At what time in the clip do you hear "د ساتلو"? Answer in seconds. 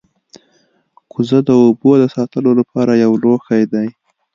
1.99-2.51